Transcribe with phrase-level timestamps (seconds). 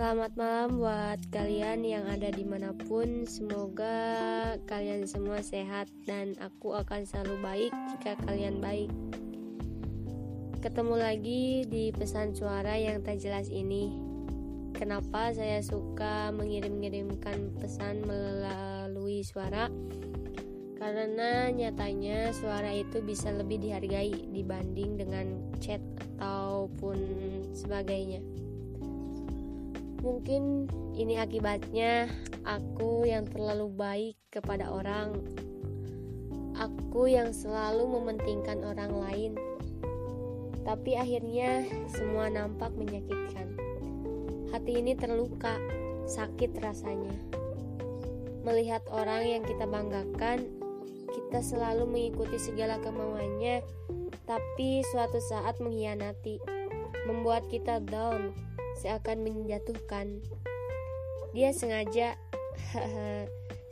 [0.00, 3.28] Selamat malam buat kalian yang ada di mana pun.
[3.28, 8.88] Semoga kalian semua sehat Dan aku akan selalu baik jika kalian baik.
[10.64, 13.92] Ketemu lagi di pesan suara yang tak jelas ini.
[14.72, 19.68] Kenapa saya suka mengirim-ngirimkan pesan melalui suara?
[20.80, 25.84] Karena nyatanya suara itu bisa lebih dihargai dibanding dengan chat
[26.16, 26.96] ataupun
[27.52, 28.24] sebagainya
[30.00, 30.64] Mungkin
[30.96, 32.08] ini akibatnya
[32.48, 35.12] aku yang terlalu baik kepada orang.
[36.56, 39.32] Aku yang selalu mementingkan orang lain.
[40.64, 43.52] Tapi akhirnya semua nampak menyakitkan.
[44.48, 45.60] Hati ini terluka,
[46.08, 47.16] sakit rasanya.
[48.40, 50.48] Melihat orang yang kita banggakan,
[51.12, 53.60] kita selalu mengikuti segala kemauannya,
[54.24, 56.40] tapi suatu saat mengkhianati,
[57.04, 58.32] membuat kita down
[58.80, 60.24] seakan menjatuhkan.
[61.36, 62.16] Dia sengaja,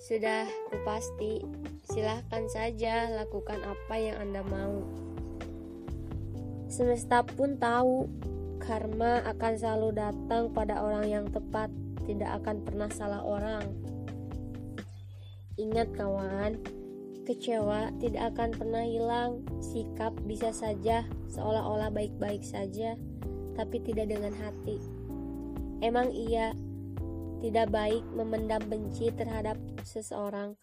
[0.04, 1.42] sudah kupasti.
[1.88, 4.84] Silahkan saja lakukan apa yang Anda mau.
[6.68, 8.04] Semesta pun tahu
[8.60, 11.72] karma akan selalu datang pada orang yang tepat,
[12.04, 13.64] tidak akan pernah salah orang.
[15.56, 16.60] Ingat kawan,
[17.24, 19.40] kecewa tidak akan pernah hilang.
[19.64, 22.94] Sikap bisa saja seolah-olah baik-baik saja,
[23.56, 24.97] tapi tidak dengan hati.
[25.78, 26.52] Emang iya
[27.38, 29.54] tidak baik memendam benci terhadap
[29.86, 30.58] seseorang,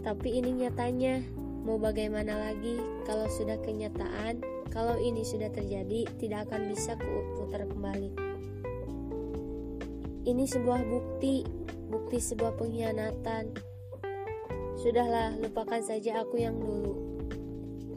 [0.00, 1.20] tapi ini nyatanya.
[1.66, 2.78] Mau bagaimana lagi
[3.10, 4.38] kalau sudah kenyataan,
[4.70, 6.94] kalau ini sudah terjadi, tidak akan bisa
[7.34, 8.14] putar kembali.
[10.30, 11.42] Ini sebuah bukti,
[11.90, 13.50] bukti sebuah pengkhianatan.
[14.78, 16.94] Sudahlah, lupakan saja aku yang dulu.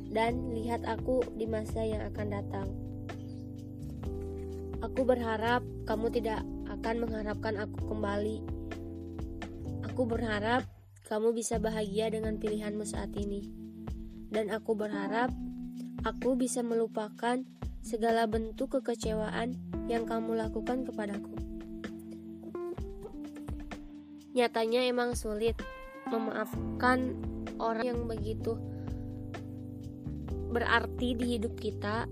[0.09, 2.88] Dan lihat aku di masa yang akan datang.
[4.79, 6.39] Aku berharap kamu tidak
[6.71, 8.37] akan mengharapkan aku kembali.
[9.91, 10.63] Aku berharap
[11.11, 13.51] kamu bisa bahagia dengan pilihanmu saat ini.
[14.31, 15.35] Dan aku berharap
[16.07, 17.43] aku bisa melupakan
[17.83, 19.59] segala bentuk kekecewaan
[19.91, 21.35] yang kamu lakukan kepadaku.
[24.31, 25.59] Nyatanya emang sulit
[26.07, 27.19] memaafkan
[27.59, 28.55] orang yang begitu
[30.49, 32.09] berarti di hidup kita,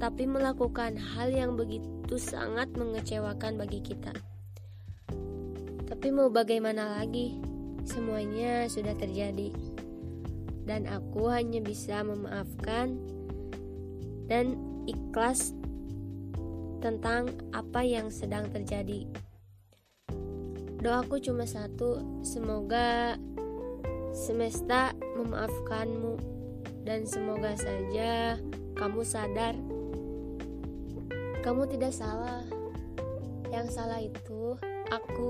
[0.00, 4.10] tapi melakukan hal yang begitu itu sangat mengecewakan bagi kita.
[5.86, 7.38] Tapi mau bagaimana lagi?
[7.86, 9.54] Semuanya sudah terjadi.
[10.66, 12.98] Dan aku hanya bisa memaafkan
[14.26, 14.58] dan
[14.90, 15.54] ikhlas
[16.82, 19.06] tentang apa yang sedang terjadi.
[20.82, 23.14] Doaku cuma satu, semoga
[24.10, 26.18] semesta memaafkanmu
[26.82, 28.34] dan semoga saja
[28.74, 29.54] kamu sadar
[31.40, 32.44] kamu tidak salah.
[33.50, 34.54] Yang salah itu
[34.92, 35.28] aku,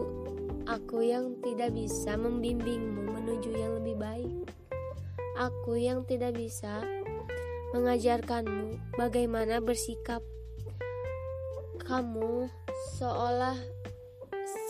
[0.67, 4.37] aku yang tidak bisa membimbingmu menuju yang lebih baik.
[5.39, 6.85] Aku yang tidak bisa
[7.73, 10.21] mengajarkanmu bagaimana bersikap.
[11.81, 12.51] Kamu
[12.99, 13.57] seolah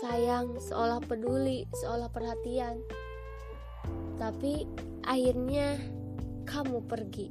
[0.00, 2.80] sayang, seolah peduli, seolah perhatian.
[4.20, 4.68] Tapi
[5.04, 5.80] akhirnya
[6.44, 7.28] kamu pergi.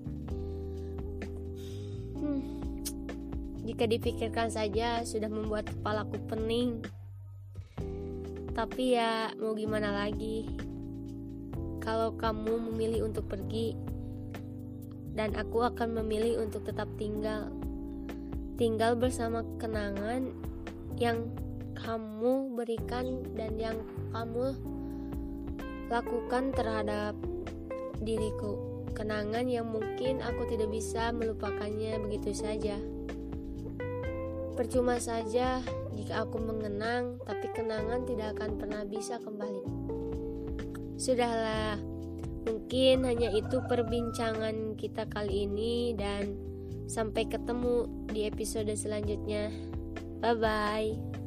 [2.20, 2.69] Hmm.
[3.64, 6.84] Jika dipikirkan saja sudah membuat kepalaku pening.
[8.56, 10.48] Tapi ya mau gimana lagi?
[11.80, 13.76] Kalau kamu memilih untuk pergi
[15.16, 17.52] dan aku akan memilih untuk tetap tinggal.
[18.60, 20.32] Tinggal bersama kenangan
[21.00, 21.32] yang
[21.80, 23.80] kamu berikan dan yang
[24.12, 24.52] kamu
[25.88, 27.16] lakukan terhadap
[28.04, 28.84] diriku.
[28.92, 32.76] Kenangan yang mungkin aku tidak bisa melupakannya begitu saja.
[34.60, 35.64] Percuma saja
[35.96, 39.64] jika aku mengenang, tapi kenangan tidak akan pernah bisa kembali.
[41.00, 41.80] Sudahlah,
[42.44, 46.36] mungkin hanya itu perbincangan kita kali ini, dan
[46.92, 49.48] sampai ketemu di episode selanjutnya.
[50.20, 51.19] Bye bye.